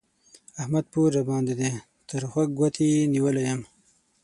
احمد 0.61 0.85
پور 0.91 1.09
راباندې 1.17 1.53
دی؛ 1.59 1.69
تر 2.09 2.21
خوږ 2.31 2.49
ګوته 2.59 2.83
يې 2.91 2.99
نيولی 3.13 3.43
يم 3.49 3.61